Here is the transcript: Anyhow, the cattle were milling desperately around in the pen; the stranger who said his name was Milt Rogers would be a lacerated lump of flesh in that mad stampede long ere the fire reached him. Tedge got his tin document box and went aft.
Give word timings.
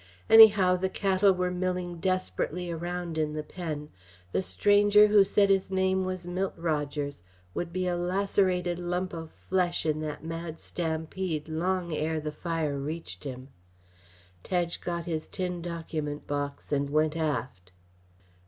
Anyhow, 0.31 0.77
the 0.77 0.89
cattle 0.89 1.31
were 1.31 1.51
milling 1.51 1.99
desperately 1.99 2.71
around 2.71 3.19
in 3.19 3.33
the 3.33 3.43
pen; 3.43 3.89
the 4.31 4.41
stranger 4.41 5.05
who 5.09 5.23
said 5.23 5.51
his 5.51 5.69
name 5.69 6.05
was 6.05 6.25
Milt 6.27 6.55
Rogers 6.57 7.21
would 7.53 7.71
be 7.71 7.85
a 7.85 7.95
lacerated 7.95 8.79
lump 8.79 9.13
of 9.13 9.29
flesh 9.31 9.85
in 9.85 9.99
that 9.99 10.23
mad 10.23 10.57
stampede 10.59 11.47
long 11.47 11.93
ere 11.95 12.19
the 12.19 12.31
fire 12.31 12.79
reached 12.79 13.25
him. 13.25 13.49
Tedge 14.41 14.81
got 14.81 15.05
his 15.05 15.27
tin 15.27 15.61
document 15.61 16.25
box 16.25 16.71
and 16.71 16.89
went 16.89 17.15
aft. 17.15 17.71